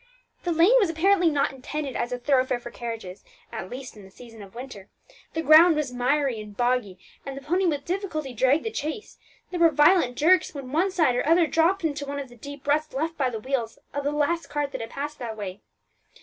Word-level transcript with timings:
The 0.45 0.51
lane 0.51 0.73
was 0.79 0.89
apparently 0.89 1.29
not 1.29 1.51
intended 1.53 1.95
as 1.95 2.11
a 2.11 2.17
thoroughfare 2.17 2.59
for 2.59 2.71
carriages, 2.71 3.23
at 3.51 3.69
least 3.69 3.95
in 3.95 4.01
the 4.01 4.09
season 4.09 4.41
of 4.41 4.55
winter. 4.55 4.89
The 5.33 5.43
ground 5.43 5.75
was 5.75 5.93
miry 5.93 6.41
and 6.41 6.57
boggy, 6.57 6.97
and 7.23 7.37
the 7.37 7.41
pony 7.43 7.67
with 7.67 7.85
difficulty 7.85 8.33
dragged 8.33 8.63
the 8.63 8.73
chaise. 8.73 9.19
There 9.51 9.59
were 9.59 9.69
violent 9.69 10.17
jerks 10.17 10.55
when 10.55 10.71
one 10.71 10.89
side 10.89 11.15
or 11.15 11.29
other 11.29 11.45
dropped 11.45 11.83
into 11.83 12.07
one 12.07 12.17
of 12.17 12.29
the 12.29 12.35
deep 12.35 12.65
ruts 12.65 12.93
left 12.95 13.15
by 13.15 13.29
the 13.29 13.39
wheels 13.39 13.77
of 13.93 14.03
the 14.03 14.11
last 14.11 14.47
cart 14.47 14.71
that 14.71 14.81
had 14.81 14.89
passed 14.89 15.19
that 15.19 15.37
way. 15.37 15.61